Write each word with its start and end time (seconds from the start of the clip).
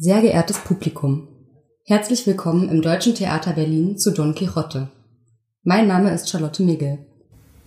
Sehr 0.00 0.20
geehrtes 0.20 0.58
Publikum, 0.58 1.26
herzlich 1.84 2.24
willkommen 2.24 2.68
im 2.68 2.82
Deutschen 2.82 3.16
Theater 3.16 3.54
Berlin 3.54 3.98
zu 3.98 4.12
Don 4.12 4.32
Quixote. 4.32 4.86
Mein 5.64 5.88
Name 5.88 6.12
ist 6.12 6.30
Charlotte 6.30 6.62
Migel. 6.62 6.98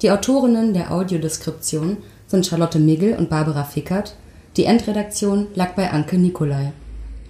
Die 0.01 0.11
Autorinnen 0.11 0.73
der 0.73 0.93
Audiodeskription 0.93 1.97
sind 2.27 2.45
Charlotte 2.45 2.79
Migel 2.79 3.17
und 3.17 3.29
Barbara 3.29 3.65
Fickert, 3.65 4.15
die 4.55 4.63
Endredaktion 4.63 5.47
lag 5.55 5.73
bei 5.73 5.91
Anke 5.91 6.17
Nicolai. 6.17 6.71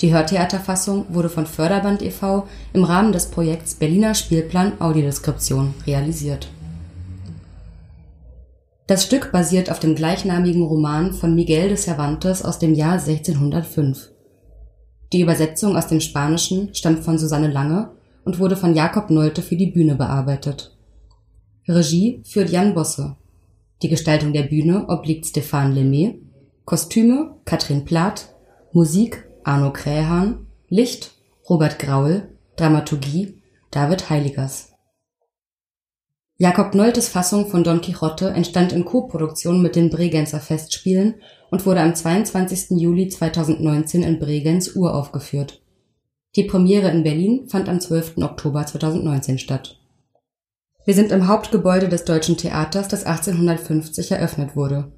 Die 0.01 0.13
Hörtheaterfassung 0.13 1.07
wurde 1.09 1.29
von 1.29 1.47
Förderband 1.47 2.03
e.V. 2.03 2.47
im 2.71 2.83
Rahmen 2.83 3.11
des 3.11 3.31
Projekts 3.31 3.73
Berliner 3.73 4.13
Spielplan 4.13 4.79
Audiodeskription 4.79 5.73
realisiert. 5.87 6.47
Das 8.85 9.03
Stück 9.03 9.31
basiert 9.31 9.71
auf 9.71 9.79
dem 9.79 9.95
gleichnamigen 9.95 10.61
Roman 10.61 11.11
von 11.11 11.33
Miguel 11.33 11.69
de 11.69 11.77
Cervantes 11.77 12.45
aus 12.45 12.59
dem 12.59 12.75
Jahr 12.75 12.99
1605. 12.99 14.10
Die 15.13 15.21
Übersetzung 15.21 15.75
aus 15.75 15.87
dem 15.87 15.99
Spanischen 15.99 16.73
stammt 16.73 17.03
von 17.03 17.17
Susanne 17.17 17.51
Lange 17.51 17.91
und 18.23 18.39
wurde 18.39 18.55
von 18.55 18.73
Jakob 18.73 19.09
Nolte 19.09 19.41
für 19.41 19.57
die 19.57 19.71
Bühne 19.71 19.95
bearbeitet. 19.95 20.77
Regie 21.67 22.21
führt 22.25 22.49
Jan 22.49 22.73
Bosse. 22.73 23.17
Die 23.81 23.89
Gestaltung 23.89 24.31
der 24.31 24.43
Bühne 24.43 24.87
obliegt 24.87 25.25
Stéphane 25.25 25.73
Lemay. 25.73 26.21
Kostüme 26.65 27.35
Katrin 27.45 27.83
Plath. 27.83 28.33
Musik 28.71 29.27
Arno 29.43 29.73
Krähan. 29.73 30.47
Licht 30.69 31.11
Robert 31.49 31.79
Graul. 31.79 32.29
Dramaturgie 32.55 33.41
David 33.71 34.09
Heiligers 34.09 34.71
Jakob 36.37 36.73
Noltes 36.73 37.07
Fassung 37.07 37.47
von 37.47 37.63
Don 37.63 37.81
Quixote 37.81 38.29
entstand 38.29 38.73
in 38.73 38.83
Koproduktion 38.83 39.61
mit 39.61 39.75
den 39.75 39.89
Bregenzer 39.89 40.39
Festspielen 40.39 41.15
und 41.51 41.65
wurde 41.65 41.81
am 41.81 41.93
22. 41.93 42.79
Juli 42.81 43.09
2019 43.09 44.01
in 44.01 44.17
Bregenz 44.19 44.75
uraufgeführt. 44.75 45.61
Die 46.35 46.45
Premiere 46.45 46.89
in 46.89 47.03
Berlin 47.03 47.47
fand 47.49 47.69
am 47.69 47.79
12. 47.79 48.17
Oktober 48.19 48.65
2019 48.65 49.37
statt. 49.37 49.77
Wir 50.85 50.95
sind 50.95 51.11
im 51.11 51.27
Hauptgebäude 51.27 51.89
des 51.89 52.05
Deutschen 52.05 52.37
Theaters, 52.37 52.87
das 52.87 53.03
1850 53.03 54.11
eröffnet 54.11 54.55
wurde. 54.55 54.91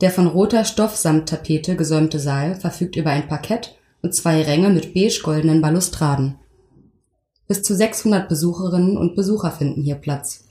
Der 0.00 0.10
von 0.10 0.26
roter 0.26 0.64
Stoffsamttapete 0.64 1.76
gesäumte 1.76 2.20
Saal 2.20 2.54
verfügt 2.54 2.96
über 2.96 3.10
ein 3.10 3.26
Parkett 3.26 3.76
und 4.02 4.14
zwei 4.14 4.42
Ränge 4.42 4.70
mit 4.70 4.94
beige-goldenen 4.94 5.60
Balustraden. 5.60 6.38
Bis 7.48 7.62
zu 7.62 7.74
600 7.74 8.28
Besucherinnen 8.28 8.96
und 8.96 9.16
Besucher 9.16 9.50
finden 9.50 9.82
hier 9.82 9.96
Platz. 9.96 10.44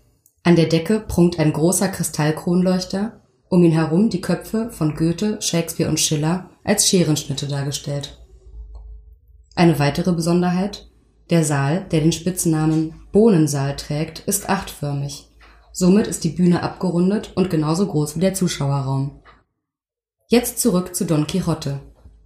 An 0.44 0.56
der 0.56 0.66
Decke 0.66 1.00
prunkt 1.00 1.40
ein 1.40 1.54
großer 1.54 1.88
Kristallkronleuchter, 1.88 3.22
um 3.50 3.64
ihn 3.64 3.72
herum 3.72 4.10
die 4.10 4.22
Köpfe 4.22 4.70
von 4.72 4.96
Goethe, 4.96 5.42
Shakespeare 5.42 5.90
und 5.90 6.00
Schiller 6.00 6.50
als 6.64 6.88
Scherenschnitte 6.88 7.48
dargestellt. 7.48 8.18
Eine 9.56 9.80
weitere 9.80 10.14
Besonderheit: 10.14 10.90
Der 11.30 11.44
Saal, 11.44 11.86
der 11.92 12.02
den 12.02 12.12
Spitznamen 12.12 12.94
Bohnensaal 13.12 13.76
trägt, 13.76 14.20
ist 14.20 14.50
achtförmig. 14.50 15.28
Somit 15.74 16.08
ist 16.08 16.24
die 16.24 16.30
Bühne 16.30 16.64
abgerundet 16.64 17.32
und 17.36 17.50
genauso 17.50 17.88
groß 17.88 18.16
wie 18.16 18.22
der 18.22 18.34
Zuschauerraum. 18.34 19.22
Jetzt 20.28 20.60
zurück 20.60 20.96
zu 20.96 21.06
Don 21.06 21.26
Quixote. 21.26 21.80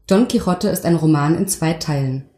Don 0.07 0.27
Quixote 0.27 0.69
ist 0.69 0.85
ein 0.85 0.95
Roman 0.95 1.37
in 1.37 1.47
zwei 1.47 1.73
Teilen. 1.73 2.29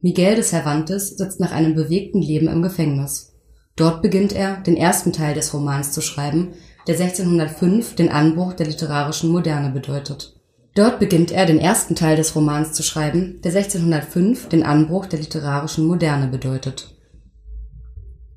Miguel 0.00 0.36
de 0.36 0.44
Cervantes 0.44 1.16
sitzt 1.16 1.40
nach 1.40 1.50
einem 1.50 1.74
bewegten 1.74 2.22
Leben 2.22 2.46
im 2.46 2.62
Gefängnis. 2.62 3.34
Dort 3.74 4.02
beginnt 4.02 4.32
er, 4.32 4.58
den 4.58 4.76
ersten 4.76 5.12
Teil 5.12 5.34
des 5.34 5.52
Romans 5.52 5.92
zu 5.92 6.00
schreiben, 6.00 6.52
der 6.88 6.98
1605 6.98 7.96
den 7.96 8.08
Anbruch 8.08 8.54
der 8.54 8.66
literarischen 8.66 9.30
Moderne 9.30 9.70
bedeutet. 9.70 10.34
Dort 10.74 10.98
beginnt 10.98 11.30
er, 11.30 11.44
den 11.44 11.58
ersten 11.58 11.94
Teil 11.94 12.16
des 12.16 12.34
Romans 12.34 12.72
zu 12.72 12.82
schreiben, 12.82 13.40
der 13.44 13.54
1605 13.54 14.48
den 14.48 14.62
Anbruch 14.62 15.04
der 15.04 15.18
literarischen 15.18 15.86
Moderne 15.86 16.28
bedeutet. 16.28 16.94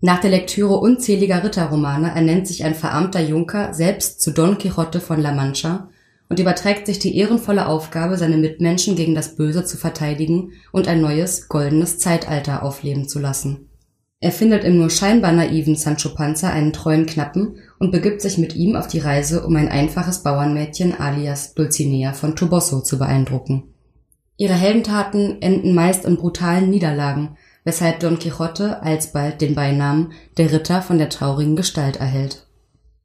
Nach 0.02 0.20
der 0.20 0.32
Lektüre 0.32 0.80
unzähliger 0.80 1.44
Ritterromane 1.44 2.10
ernennt 2.14 2.48
sich 2.48 2.66
ein 2.66 2.76
verarmter 2.76 3.22
Junker 3.22 3.74
selbst 3.74 4.20
zu 4.20 4.32
Don 4.32 4.58
Quixote 4.58 5.00
von 5.00 5.22
La 5.22 5.32
Mancha 5.32 5.90
und 6.28 6.40
überträgt 6.40 6.88
sich 6.88 7.00
die 7.00 7.16
ehrenvolle 7.16 7.68
Aufgabe, 7.68 8.18
seine 8.18 8.38
Mitmenschen 8.38 8.96
gegen 8.96 9.16
das 9.16 9.36
Böse 9.36 9.64
zu 9.64 9.78
verteidigen 9.78 10.52
und 10.74 10.90
ein 10.90 11.00
neues, 11.00 11.48
goldenes 11.48 12.00
Zeitalter 12.00 12.64
aufleben 12.64 13.08
zu 13.08 13.20
lassen 13.20 13.71
er 14.24 14.32
findet 14.32 14.64
im 14.64 14.78
nur 14.78 14.92
scheinbar 14.92 15.32
naiven 15.32 15.76
Sancho 15.76 16.10
Panza 16.10 16.52
einen 16.52 16.74
treuen 16.74 17.08
Knappen 17.08 17.58
und 17.80 17.92
begibt 17.92 18.22
sich 18.22 18.38
mit 18.38 18.56
ihm 18.56 18.76
auf 18.76 18.88
die 18.88 19.00
Reise, 19.00 19.44
um 19.44 19.56
ein 19.56 19.68
einfaches 19.68 20.20
Bauernmädchen 20.20 20.98
alias 21.00 21.56
Dulcinea 21.56 22.14
von 22.14 22.36
Toboso 22.36 22.82
zu 22.82 23.00
beeindrucken. 23.00 23.74
Ihre 24.38 24.54
Heldentaten 24.54 25.42
enden 25.42 25.74
meist 25.74 26.06
in 26.06 26.18
brutalen 26.18 26.70
Niederlagen, 26.70 27.36
weshalb 27.64 28.00
Don 28.00 28.20
Quixote 28.20 28.84
alsbald 28.84 29.42
den 29.42 29.56
Beinamen 29.56 30.12
der 30.38 30.52
Ritter 30.52 30.84
von 30.84 31.00
der 31.00 31.10
traurigen 31.10 31.56
Gestalt 31.56 31.98
erhält. 31.98 32.46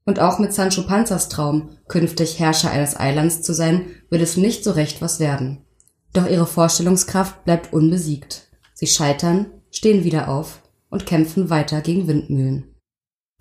Und 0.04 0.20
auch 0.20 0.38
mit 0.38 0.52
Sancho 0.52 0.82
Panzas 0.82 1.30
Traum, 1.30 1.70
künftig 1.88 2.38
Herrscher 2.38 2.70
eines 2.70 3.00
Eilands 3.00 3.40
zu 3.40 3.54
sein, 3.54 3.86
wird 4.10 4.20
es 4.20 4.36
nicht 4.36 4.64
so 4.64 4.70
recht 4.70 5.00
was 5.00 5.18
werden. 5.18 5.64
Doch 6.12 6.28
ihre 6.28 6.46
Vorstellungskraft 6.46 7.42
bleibt 7.46 7.72
unbesiegt. 7.72 8.48
Sie 8.74 8.86
scheitern, 8.86 9.46
stehen 9.70 10.04
wieder 10.04 10.28
auf 10.28 10.60
und 10.96 11.04
kämpfen 11.04 11.50
weiter 11.50 11.82
gegen 11.82 12.08
Windmühlen. 12.08 12.64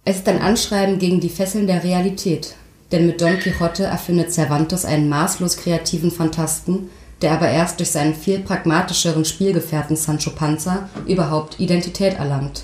Es 0.03 0.17
ist 0.17 0.27
ein 0.27 0.41
Anschreiben 0.41 0.99
gegen 0.99 1.21
die 1.21 1.29
Fesseln 1.29 1.67
der 1.67 1.85
Realität, 1.85 2.53
denn 2.91 3.07
mit 3.07 3.21
Don 3.21 3.39
Quixote 3.39 3.85
erfindet 3.85 4.33
Cervantes 4.33 4.83
einen 4.83 5.07
maßlos 5.07 5.55
kreativen 5.55 6.11
Phantasten, 6.11 6.89
der 7.21 7.31
aber 7.31 7.47
erst 7.47 7.79
durch 7.79 7.91
seinen 7.91 8.13
viel 8.13 8.39
pragmatischeren 8.39 9.23
Spielgefährten 9.23 9.95
Sancho 9.95 10.31
Panza 10.31 10.89
überhaupt 11.07 11.61
Identität 11.61 12.15
erlangt. 12.15 12.63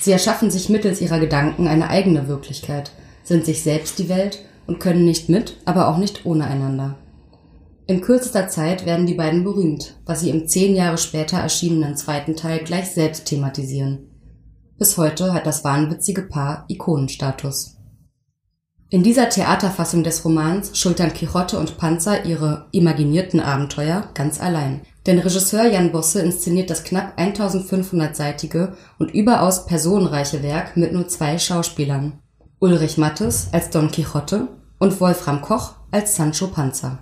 Sie 0.00 0.10
erschaffen 0.10 0.50
sich 0.50 0.68
mittels 0.68 1.00
ihrer 1.00 1.20
Gedanken 1.20 1.68
eine 1.68 1.88
eigene 1.88 2.26
Wirklichkeit, 2.26 2.90
sind 3.22 3.46
sich 3.46 3.62
selbst 3.62 4.00
die 4.00 4.08
Welt 4.08 4.40
und 4.66 4.80
können 4.80 5.04
nicht 5.04 5.28
mit, 5.28 5.58
aber 5.64 5.86
auch 5.86 5.96
nicht 5.96 6.26
ohne 6.26 6.48
einander. 6.48 6.96
In 7.92 8.00
kürzester 8.00 8.48
Zeit 8.48 8.86
werden 8.86 9.04
die 9.04 9.12
beiden 9.12 9.44
berühmt, 9.44 10.00
was 10.06 10.20
sie 10.20 10.30
im 10.30 10.48
zehn 10.48 10.74
Jahre 10.74 10.96
später 10.96 11.36
erschienenen 11.36 11.94
zweiten 11.94 12.34
Teil 12.34 12.60
gleich 12.60 12.90
selbst 12.90 13.26
thematisieren. 13.26 14.08
Bis 14.78 14.96
heute 14.96 15.34
hat 15.34 15.44
das 15.44 15.62
wahnwitzige 15.62 16.22
Paar 16.22 16.64
Ikonenstatus. 16.68 17.76
In 18.88 19.02
dieser 19.02 19.28
Theaterfassung 19.28 20.04
des 20.04 20.24
Romans 20.24 20.78
schultern 20.78 21.12
Quixote 21.12 21.58
und 21.58 21.76
Panzer 21.76 22.24
ihre 22.24 22.66
imaginierten 22.72 23.40
Abenteuer 23.40 24.08
ganz 24.14 24.40
allein. 24.40 24.80
Denn 25.04 25.18
Regisseur 25.18 25.66
Jan 25.66 25.92
Bosse 25.92 26.22
inszeniert 26.22 26.70
das 26.70 26.84
knapp 26.84 27.18
1500-seitige 27.18 28.72
und 28.98 29.12
überaus 29.12 29.66
personenreiche 29.66 30.42
Werk 30.42 30.78
mit 30.78 30.94
nur 30.94 31.08
zwei 31.08 31.36
Schauspielern. 31.36 32.20
Ulrich 32.58 32.96
Mattes 32.96 33.48
als 33.52 33.68
Don 33.68 33.90
Quixote 33.90 34.48
und 34.78 34.98
Wolfram 34.98 35.42
Koch 35.42 35.74
als 35.90 36.16
Sancho 36.16 36.46
Panza. 36.46 37.00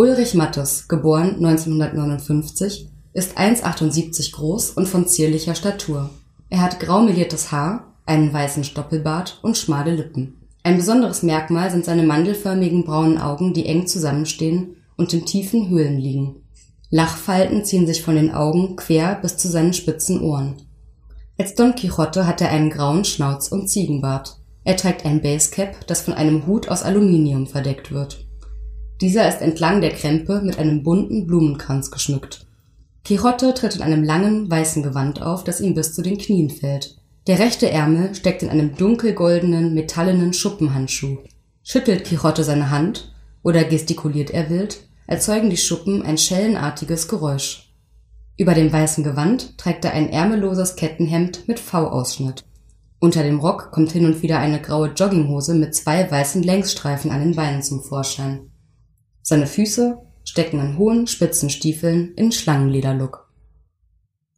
Ulrich 0.00 0.34
Mattes 0.34 0.86
(geboren 0.86 1.44
1959) 1.44 2.88
ist 3.14 3.36
1,78 3.36 4.30
groß 4.30 4.70
und 4.70 4.86
von 4.86 5.08
zierlicher 5.08 5.56
Statur. 5.56 6.10
Er 6.50 6.62
hat 6.62 6.78
grau 6.78 7.00
meliertes 7.00 7.50
Haar, 7.50 7.96
einen 8.06 8.32
weißen 8.32 8.62
Stoppelbart 8.62 9.40
und 9.42 9.58
schmale 9.58 9.96
Lippen. 9.96 10.46
Ein 10.62 10.76
besonderes 10.76 11.24
Merkmal 11.24 11.72
sind 11.72 11.84
seine 11.84 12.04
mandelförmigen 12.04 12.84
braunen 12.84 13.18
Augen, 13.18 13.54
die 13.54 13.66
eng 13.66 13.88
zusammenstehen 13.88 14.76
und 14.96 15.12
in 15.12 15.26
tiefen 15.26 15.68
Höhlen 15.68 15.98
liegen. 15.98 16.44
Lachfalten 16.90 17.64
ziehen 17.64 17.88
sich 17.88 18.00
von 18.00 18.14
den 18.14 18.32
Augen 18.32 18.76
quer 18.76 19.16
bis 19.20 19.36
zu 19.36 19.48
seinen 19.48 19.72
spitzen 19.72 20.20
Ohren. 20.20 20.62
Als 21.38 21.56
Don 21.56 21.74
Quixote 21.74 22.24
hat 22.24 22.40
er 22.40 22.50
einen 22.50 22.70
grauen 22.70 23.04
Schnauz 23.04 23.48
und 23.48 23.68
Ziegenbart. 23.68 24.36
Er 24.62 24.76
trägt 24.76 25.04
ein 25.04 25.22
Basecap, 25.22 25.88
das 25.88 26.02
von 26.02 26.14
einem 26.14 26.46
Hut 26.46 26.68
aus 26.68 26.84
Aluminium 26.84 27.48
verdeckt 27.48 27.90
wird 27.90 28.27
dieser 29.00 29.28
ist 29.28 29.40
entlang 29.42 29.80
der 29.80 29.92
Krempe 29.92 30.40
mit 30.42 30.58
einem 30.58 30.82
bunten 30.82 31.26
Blumenkranz 31.26 31.90
geschmückt. 31.90 32.46
Quixote 33.04 33.54
tritt 33.54 33.76
in 33.76 33.82
einem 33.82 34.02
langen, 34.02 34.50
weißen 34.50 34.82
Gewand 34.82 35.22
auf, 35.22 35.44
das 35.44 35.60
ihm 35.60 35.74
bis 35.74 35.94
zu 35.94 36.02
den 36.02 36.18
Knien 36.18 36.50
fällt. 36.50 36.98
Der 37.26 37.38
rechte 37.38 37.70
Ärmel 37.70 38.14
steckt 38.14 38.42
in 38.42 38.48
einem 38.48 38.74
dunkelgoldenen, 38.74 39.72
metallenen 39.72 40.32
Schuppenhandschuh. 40.32 41.18
Schüttelt 41.62 42.04
Quixote 42.04 42.42
seine 42.42 42.70
Hand 42.70 43.12
oder 43.42 43.64
gestikuliert 43.64 44.30
er 44.30 44.50
wild, 44.50 44.80
erzeugen 45.06 45.48
die 45.48 45.56
Schuppen 45.56 46.02
ein 46.02 46.18
schellenartiges 46.18 47.08
Geräusch. 47.08 47.72
Über 48.36 48.54
dem 48.54 48.72
weißen 48.72 49.04
Gewand 49.04 49.58
trägt 49.58 49.84
er 49.84 49.92
ein 49.92 50.10
ärmelloses 50.10 50.76
Kettenhemd 50.76 51.46
mit 51.46 51.60
V-Ausschnitt. 51.60 52.44
Unter 52.98 53.22
dem 53.22 53.38
Rock 53.38 53.70
kommt 53.70 53.92
hin 53.92 54.06
und 54.06 54.22
wieder 54.22 54.38
eine 54.38 54.60
graue 54.60 54.88
Jogginghose 54.88 55.54
mit 55.54 55.74
zwei 55.74 56.10
weißen 56.10 56.42
Längsstreifen 56.42 57.10
an 57.10 57.20
den 57.20 57.36
Beinen 57.36 57.62
zum 57.62 57.82
Vorschein 57.82 58.50
seine 59.28 59.46
Füße 59.46 59.98
stecken 60.24 60.58
in 60.58 60.78
hohen, 60.78 61.06
spitzen 61.06 61.50
Stiefeln 61.50 62.14
in 62.14 62.32
Schlangenlederlook. 62.32 63.28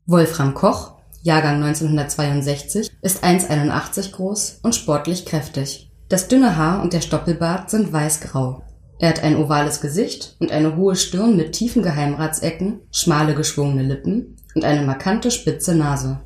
Wolfram 0.05 0.53
Koch, 0.53 0.95
Jahrgang 1.23 1.63
1962, 1.63 2.91
ist 3.01 3.23
1,81 3.23 4.11
groß 4.11 4.59
und 4.65 4.75
sportlich 4.75 5.27
kräftig. 5.27 5.93
Das 6.09 6.27
dünne 6.27 6.57
Haar 6.57 6.83
und 6.83 6.93
der 6.93 7.03
Stoppelbart 7.03 7.71
sind 7.71 7.93
weißgrau. 7.93 8.65
Er 8.99 9.11
hat 9.11 9.23
ein 9.23 9.37
ovales 9.37 9.81
Gesicht 9.81 10.35
und 10.41 10.51
eine 10.51 10.75
hohe 10.75 10.97
Stirn 10.97 11.37
mit 11.37 11.53
tiefen 11.53 11.85
Geheimratsecken, 11.85 12.81
schmale 12.91 13.37
geschwungene 13.37 13.85
Lippen 13.85 14.39
und 14.57 14.65
eine 14.65 14.85
markante 14.85 15.31
spitze 15.31 15.77
Nase. 15.77 16.19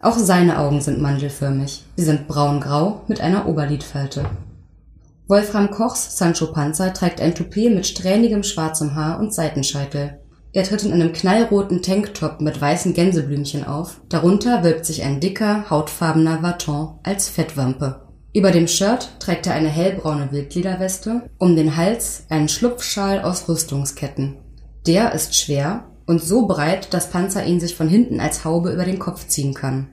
Auch 0.00 0.18
seine 0.18 0.58
Augen 0.58 0.80
sind 0.80 1.00
mandelförmig. 1.00 1.84
Sie 1.94 2.04
sind 2.04 2.26
braungrau 2.26 3.04
mit 3.06 3.20
einer 3.20 3.46
Oberlidfalte. 3.46 4.28
Wolfram 5.30 5.70
Kochs 5.70 6.18
Sancho 6.18 6.48
Panza 6.48 6.90
trägt 6.90 7.20
ein 7.20 7.36
Toupet 7.36 7.72
mit 7.72 7.86
strähnigem 7.86 8.42
schwarzem 8.42 8.96
Haar 8.96 9.20
und 9.20 9.32
Seitenscheitel. 9.32 10.18
Er 10.52 10.64
tritt 10.64 10.82
in 10.82 10.92
einem 10.92 11.12
knallroten 11.12 11.82
Tanktop 11.82 12.40
mit 12.40 12.60
weißen 12.60 12.94
Gänseblümchen 12.94 13.64
auf. 13.64 14.00
Darunter 14.08 14.64
wölbt 14.64 14.84
sich 14.84 15.04
ein 15.04 15.20
dicker, 15.20 15.70
hautfarbener 15.70 16.42
Vaton 16.42 16.98
als 17.04 17.28
Fettwampe. 17.28 18.08
Über 18.34 18.50
dem 18.50 18.66
Shirt 18.66 19.08
trägt 19.20 19.46
er 19.46 19.54
eine 19.54 19.68
hellbraune 19.68 20.32
Wildlederweste, 20.32 21.30
um 21.38 21.54
den 21.54 21.76
Hals 21.76 22.24
einen 22.28 22.48
Schlupfschal 22.48 23.22
aus 23.22 23.48
Rüstungsketten. 23.48 24.38
Der 24.88 25.12
ist 25.12 25.36
schwer 25.36 25.84
und 26.06 26.20
so 26.20 26.48
breit, 26.48 26.92
dass 26.92 27.10
Panzer 27.10 27.46
ihn 27.46 27.60
sich 27.60 27.76
von 27.76 27.88
hinten 27.88 28.18
als 28.18 28.44
Haube 28.44 28.72
über 28.72 28.84
den 28.84 28.98
Kopf 28.98 29.28
ziehen 29.28 29.54
kann. 29.54 29.90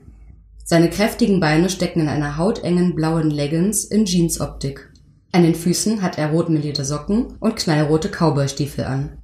Seine 0.64 0.90
kräftigen 0.90 1.38
Beine 1.38 1.70
stecken 1.70 2.00
in 2.00 2.08
einer 2.08 2.38
hautengen 2.38 2.96
blauen 2.96 3.30
Leggings 3.30 3.84
in 3.84 4.04
Jeansoptik. 4.04 4.88
An 5.32 5.42
den 5.42 5.54
Füßen 5.54 6.02
hat 6.02 6.18
er 6.18 6.30
rotmelierte 6.30 6.84
Socken 6.84 7.34
und 7.40 7.56
knallrote 7.56 8.08
Cowboystiefel 8.08 8.84
an. 8.84 9.18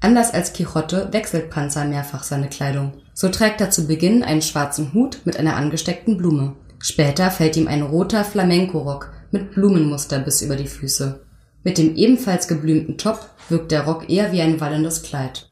Anders 0.00 0.34
als 0.34 0.52
Quixote 0.52 1.08
wechselt 1.12 1.50
Panzer 1.50 1.84
mehrfach 1.84 2.22
seine 2.22 2.48
Kleidung. 2.48 2.94
So 3.14 3.28
trägt 3.28 3.60
er 3.60 3.70
zu 3.70 3.86
Beginn 3.86 4.22
einen 4.22 4.42
schwarzen 4.42 4.92
Hut 4.92 5.20
mit 5.24 5.38
einer 5.38 5.56
angesteckten 5.56 6.16
Blume. 6.16 6.54
Später 6.78 7.30
fällt 7.30 7.56
ihm 7.56 7.68
ein 7.68 7.82
roter 7.82 8.24
Flamenco-Rock 8.24 9.12
mit 9.30 9.52
Blumenmuster 9.52 10.18
bis 10.18 10.42
über 10.42 10.56
die 10.56 10.66
Füße. 10.66 11.20
Mit 11.64 11.78
dem 11.78 11.96
ebenfalls 11.96 12.46
geblümten 12.46 12.98
Top 12.98 13.30
wirkt 13.48 13.72
der 13.72 13.84
Rock 13.84 14.08
eher 14.10 14.32
wie 14.32 14.42
ein 14.42 14.60
wallendes 14.60 15.02
Kleid. 15.02 15.50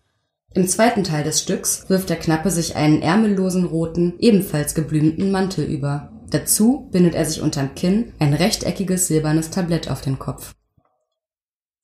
Im 0.52 0.68
zweiten 0.68 1.02
Teil 1.02 1.24
des 1.24 1.40
Stücks 1.40 1.88
wirft 1.88 2.10
der 2.10 2.18
Knappe 2.18 2.50
sich 2.50 2.76
einen 2.76 3.02
ärmellosen 3.02 3.64
roten, 3.64 4.14
ebenfalls 4.20 4.74
geblümten 4.74 5.32
Mantel 5.32 5.64
über. 5.64 6.12
Dazu 6.34 6.88
bindet 6.90 7.14
er 7.14 7.26
sich 7.26 7.40
unterm 7.40 7.76
Kinn 7.76 8.12
ein 8.18 8.34
rechteckiges 8.34 9.06
silbernes 9.06 9.50
Tablett 9.50 9.88
auf 9.88 10.00
den 10.00 10.18
Kopf. 10.18 10.52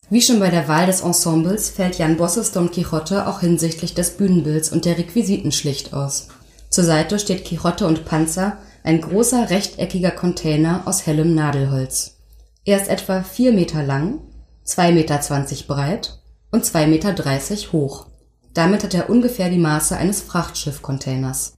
Wie 0.08 0.20
schon 0.20 0.41
bei 0.41 0.50
der 0.50 0.67
Wahl 0.67 0.87
des 0.87 1.02
Ensembles 1.02 1.70
fällt 1.70 1.99
Jan 1.99 2.17
Bosses 2.17 2.50
Don 2.50 2.73
Quixote 2.73 3.29
auch 3.29 3.38
hinsichtlich 3.43 3.94
des 3.94 4.17
Bühnenbilds 4.17 4.73
und 4.73 4.87
der 4.87 4.99
Requisiten 4.99 5.52
schlicht 5.52 5.94
aus. 5.94 6.26
Zur 6.69 6.82
Seite 6.82 7.20
steht 7.20 7.44
Quixote 7.44 7.87
und 7.87 8.05
Panzer 8.05 8.58
ein 8.82 9.00
großer 9.00 9.50
rechteckiger 9.50 10.11
Container 10.11 10.82
aus 10.85 11.06
hellem 11.06 11.32
Nadelholz. 11.37 12.17
Er 12.64 12.81
ist 12.82 12.88
etwa 12.88 13.23
vier 13.23 13.52
Meter 13.52 13.85
lang, 13.85 14.19
zwei 14.64 14.91
Meter 14.91 15.20
zwanzig 15.20 15.69
breit 15.69 16.19
und 16.50 16.64
zwei 16.64 16.88
Meter 16.88 17.12
dreißig 17.12 17.70
hoch. 17.70 18.08
Damit 18.52 18.82
hat 18.82 18.94
er 18.94 19.11
ungefähr 19.11 19.49
die 19.49 19.58
Maße 19.58 19.97
eines 19.97 20.20
Frachtschiffcontainers. 20.23 21.55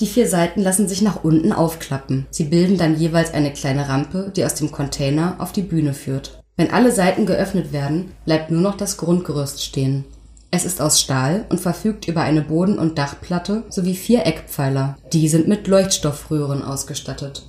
Die 0.00 0.06
vier 0.06 0.28
Seiten 0.28 0.60
lassen 0.60 0.88
sich 0.88 1.02
nach 1.02 1.22
unten 1.22 1.52
aufklappen. 1.52 2.26
Sie 2.30 2.44
bilden 2.44 2.78
dann 2.78 2.98
jeweils 2.98 3.32
eine 3.32 3.52
kleine 3.52 3.88
Rampe, 3.88 4.32
die 4.34 4.44
aus 4.44 4.54
dem 4.54 4.72
Container 4.72 5.36
auf 5.38 5.52
die 5.52 5.62
Bühne 5.62 5.94
führt. 5.94 6.42
Wenn 6.56 6.72
alle 6.72 6.90
Seiten 6.90 7.26
geöffnet 7.26 7.72
werden, 7.72 8.12
bleibt 8.24 8.50
nur 8.50 8.60
noch 8.60 8.76
das 8.76 8.96
Grundgerüst 8.96 9.62
stehen. 9.62 10.04
Es 10.50 10.64
ist 10.64 10.80
aus 10.80 11.00
Stahl 11.00 11.46
und 11.48 11.60
verfügt 11.60 12.08
über 12.08 12.22
eine 12.22 12.42
Boden- 12.42 12.78
und 12.78 12.98
Dachplatte 12.98 13.64
sowie 13.70 13.94
vier 13.94 14.26
Eckpfeiler. 14.26 14.96
Die 15.12 15.28
sind 15.28 15.46
mit 15.46 15.66
Leuchtstoffröhren 15.68 16.62
ausgestattet. 16.62 17.48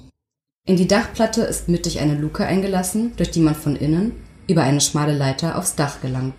In 0.67 0.75
die 0.75 0.87
Dachplatte 0.87 1.41
ist 1.41 1.67
mittig 1.67 1.99
eine 1.99 2.15
Luke 2.15 2.45
eingelassen, 2.45 3.13
durch 3.17 3.31
die 3.31 3.41
man 3.41 3.55
von 3.55 3.75
innen 3.75 4.13
über 4.47 4.63
eine 4.63 4.81
schmale 4.81 5.15
Leiter 5.15 5.57
aufs 5.57 5.75
Dach 5.75 6.01
gelangt. 6.01 6.33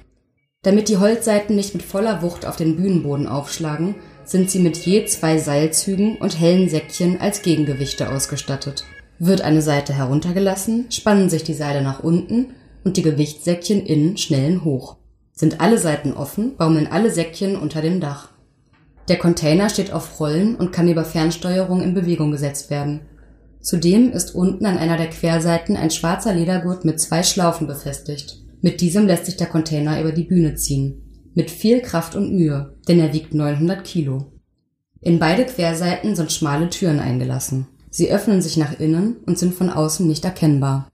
Damit 0.63 0.89
die 0.89 0.99
Holzseiten 0.99 1.55
nicht 1.55 1.75
mit 1.75 1.85
voller 1.85 2.23
Wucht 2.23 2.47
auf 2.47 2.57
den 2.57 2.77
Bühnenboden 2.77 3.29
aufschlagen, 3.29 3.95
sind 4.27 4.51
sie 4.51 4.59
mit 4.59 4.77
je 4.77 5.07
zwei 5.07 5.39
Seilzügen 5.39 6.17
und 6.17 6.39
hellen 6.39 6.69
Säckchen 6.69 7.21
als 7.21 7.43
Gegengewichte 7.43 8.11
ausgestattet. 8.11 8.85
Wird 9.19 9.41
eine 9.41 9.63
Seite 9.63 9.95
heruntergelassen, 9.95 10.87
spannen 10.91 11.31
sich 11.31 11.45
die 11.45 11.55
Seile 11.55 11.81
nach 11.81 12.03
unten 12.03 12.49
und 12.85 12.97
die 12.97 13.03
Gewichtssäckchen 13.03 13.87
innen 13.87 14.19
schnellen 14.19 14.65
hoch. 14.65 14.97
Sind 15.33 15.61
alle 15.61 15.79
Seiten 15.79 16.13
offen, 16.13 16.57
baumeln 16.57 16.87
alle 16.87 17.11
Säckchen 17.11 17.57
unter 17.57 17.81
dem 17.81 18.01
Dach. 18.01 18.31
Der 19.09 19.17
Container 19.17 19.71
steht 19.71 19.93
auf 19.93 20.19
Rollen 20.19 20.57
und 20.57 20.73
kann 20.73 20.89
über 20.89 21.05
Fernsteuerung 21.05 21.81
in 21.81 21.95
Bewegung 21.95 22.33
gesetzt 22.33 22.71
werden. 22.71 23.03
Zudem 23.61 24.11
ist 24.13 24.35
unten 24.35 24.67
an 24.67 24.79
einer 24.79 24.97
der 24.97 25.11
Querseiten 25.11 25.77
ein 25.77 25.91
schwarzer 25.91 26.35
Ledergurt 26.35 26.85
mit 26.85 27.01
zwei 27.01 27.23
Schlaufen 27.23 27.67
befestigt. 27.67 28.39
Mit 28.61 28.81
diesem 28.81 29.07
lässt 29.07 29.27
sich 29.27 29.37
der 29.37 29.47
Container 29.47 30.01
über 30.01 30.13
die 30.13 30.25
Bühne 30.25 30.55
ziehen. 30.57 31.06
Mit 31.37 31.51
viel 31.51 31.83
Kraft 31.83 32.17
und 32.17 32.33
Mühe, 32.33 32.79
denn 32.89 32.99
er 32.99 33.13
wiegt 33.13 33.35
900 33.35 33.85
Kilo. 33.85 34.33
In 35.03 35.19
beide 35.19 35.45
Querseiten 35.45 36.17
sind 36.17 36.33
schmale 36.33 36.71
Türen 36.71 36.99
eingelassen. 36.99 37.67
Sie 37.91 38.11
öffnen 38.11 38.41
sich 38.41 38.57
nach 38.57 38.81
innen 38.81 39.19
und 39.27 39.39
sind 39.39 39.53
von 39.53 39.69
außen 39.69 40.07
nicht 40.07 40.25
erkennbar. 40.25 40.89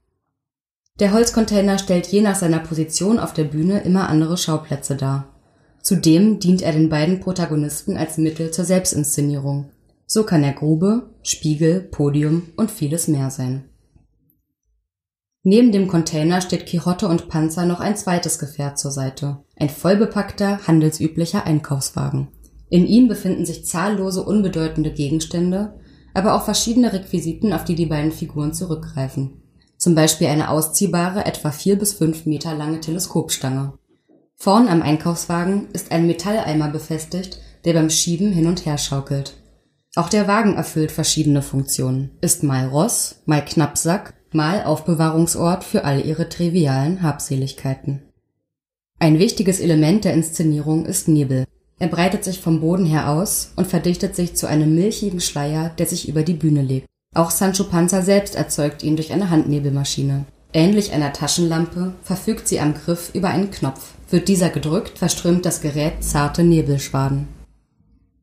Der 0.99 1.13
Holzcontainer 1.13 1.79
stellt 1.79 2.07
je 2.07 2.19
nach 2.19 2.35
seiner 2.35 2.59
Position 2.59 3.19
auf 3.19 3.33
der 3.33 3.45
Bühne 3.45 3.83
immer 3.83 4.09
andere 4.09 4.35
Schauplätze 4.35 4.97
dar. 4.97 5.33
Zudem 5.81 6.39
dient 6.39 6.61
er 6.61 6.73
den 6.73 6.89
beiden 6.89 7.21
Protagonisten 7.21 7.95
als 7.95 8.17
Mittel 8.17 8.51
zur 8.51 8.65
Selbstinszenierung. 8.65 9.71
So 10.05 10.25
kann 10.25 10.43
er 10.43 10.51
Grube, 10.51 11.15
Spiegel, 11.23 11.79
Podium 11.79 12.49
und 12.57 12.69
vieles 12.69 13.07
mehr 13.07 13.29
sein. 13.29 13.69
Neben 15.43 15.71
dem 15.71 15.87
Container 15.87 16.41
steht 16.41 16.65
Quixote 16.65 17.07
und 17.07 17.29
Panzer 17.29 17.65
noch 17.65 17.79
ein 17.79 17.95
zweites 17.95 18.39
Gefährt 18.39 18.77
zur 18.77 18.91
Seite. 18.91 19.42
Ein 19.55 19.69
vollbepackter, 19.69 20.67
handelsüblicher 20.67 21.45
Einkaufswagen. 21.45 22.29
In 22.69 22.87
ihm 22.87 23.07
befinden 23.07 23.45
sich 23.45 23.65
zahllose 23.65 24.23
unbedeutende 24.23 24.91
Gegenstände, 24.91 25.79
aber 26.13 26.35
auch 26.35 26.43
verschiedene 26.43 26.91
Requisiten, 26.93 27.53
auf 27.53 27.63
die 27.63 27.75
die 27.75 27.85
beiden 27.85 28.11
Figuren 28.11 28.53
zurückgreifen 28.53 29.43
zum 29.83 29.95
Beispiel 29.95 30.27
eine 30.27 30.49
ausziehbare, 30.49 31.25
etwa 31.25 31.51
vier 31.51 31.77
bis 31.77 31.91
fünf 31.91 32.25
Meter 32.25 32.55
lange 32.55 32.79
Teleskopstange. 32.79 33.73
Vorn 34.37 34.69
am 34.69 34.81
Einkaufswagen 34.81 35.67
ist 35.73 35.91
ein 35.91 36.07
Metalleimer 36.07 36.69
befestigt, 36.69 37.39
der 37.65 37.73
beim 37.73 37.89
Schieben 37.89 38.31
hin 38.31 38.47
und 38.47 38.65
her 38.65 38.77
schaukelt. 38.77 39.35
Auch 39.95 40.07
der 40.07 40.25
Wagen 40.25 40.55
erfüllt 40.55 40.93
verschiedene 40.93 41.41
Funktionen, 41.41 42.11
ist 42.21 42.43
mal 42.43 42.67
Ross, 42.67 43.23
mal 43.25 43.43
Knappsack, 43.43 44.13
mal 44.31 44.63
Aufbewahrungsort 44.63 45.65
für 45.65 45.83
all 45.83 46.05
ihre 46.05 46.29
trivialen 46.29 47.01
Habseligkeiten. 47.01 48.03
Ein 49.03 49.19
wichtiges 49.19 49.59
Element 49.59 50.05
der 50.05 50.13
Inszenierung 50.13 50.85
ist 50.85 51.09
Nebel. 51.09 51.43
Er 51.77 51.89
breitet 51.89 52.23
sich 52.23 52.39
vom 52.39 52.61
Boden 52.61 52.85
her 52.85 53.09
aus 53.09 53.51
und 53.57 53.67
verdichtet 53.67 54.15
sich 54.15 54.37
zu 54.37 54.47
einem 54.47 54.75
milchigen 54.75 55.19
Schleier, 55.19 55.71
der 55.77 55.87
sich 55.87 56.07
über 56.07 56.23
die 56.23 56.35
Bühne 56.35 56.61
legt. 56.61 56.87
Auch 57.13 57.29
Sancho 57.29 57.65
Panza 57.65 58.01
selbst 58.01 58.35
erzeugt 58.35 58.81
ihn 58.81 58.95
durch 58.95 59.11
eine 59.11 59.29
Handnebelmaschine. 59.29 60.23
Ähnlich 60.53 60.93
einer 60.93 61.11
Taschenlampe 61.11 61.95
verfügt 62.01 62.47
sie 62.47 62.61
am 62.61 62.75
Griff 62.75 63.11
über 63.13 63.27
einen 63.27 63.51
Knopf. 63.51 63.91
Wird 64.09 64.29
dieser 64.29 64.49
gedrückt, 64.49 64.99
verströmt 64.99 65.45
das 65.45 65.59
Gerät 65.59 66.01
zarte 66.01 66.45
Nebelschwaden. 66.45 67.27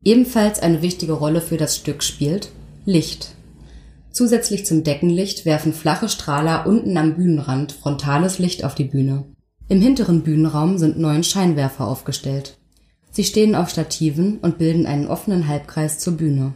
Ebenfalls 0.03 0.59
eine 0.63 0.81
wichtige 0.81 1.13
Rolle 1.13 1.41
für 1.41 1.57
das 1.57 1.75
Stück 1.77 2.01
spielt 2.01 2.49
Licht. 2.85 3.35
Zusätzlich 4.11 4.65
zum 4.65 4.83
Deckenlicht 4.83 5.45
werfen 5.45 5.73
flache 5.73 6.09
Strahler 6.09 6.65
unten 6.65 6.97
am 6.97 7.13
Bühnenrand 7.13 7.71
frontales 7.71 8.39
Licht 8.39 8.63
auf 8.63 8.73
die 8.73 8.85
Bühne. 8.85 9.25
Im 9.71 9.79
hinteren 9.79 10.21
Bühnenraum 10.21 10.77
sind 10.77 10.99
neun 10.99 11.23
Scheinwerfer 11.23 11.87
aufgestellt. 11.87 12.57
Sie 13.09 13.23
stehen 13.23 13.55
auf 13.55 13.69
Stativen 13.69 14.39
und 14.39 14.57
bilden 14.57 14.85
einen 14.85 15.07
offenen 15.07 15.47
Halbkreis 15.47 15.97
zur 15.97 16.17
Bühne. 16.17 16.55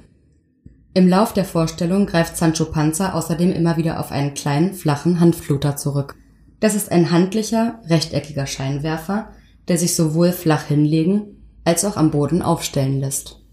Im 0.94 1.08
Lauf 1.08 1.32
der 1.32 1.46
Vorstellung 1.46 2.08
greift 2.08 2.36
Sancho 2.36 2.66
Panza 2.66 3.14
außerdem 3.14 3.54
immer 3.54 3.78
wieder 3.78 4.02
auf 4.02 4.12
einen 4.12 4.34
kleinen, 4.34 4.74
flachen 4.74 5.22
Handfluter 5.22 5.78
zurück. 5.78 6.16
Das 6.60 6.76
ist 6.76 6.92
ein 6.92 7.10
handlicher, 7.10 7.80
rechteckiger 7.88 8.48
Scheinwerfer, 8.48 9.30
der 9.70 9.78
sich 9.78 9.96
sowohl 9.96 10.34
flach 10.34 10.66
hinlegen 10.66 11.38
als 11.64 11.86
auch 11.86 11.96
am 11.96 12.12
Boden 12.12 12.42
aufstellen 12.42 13.00
lässt 13.00 13.45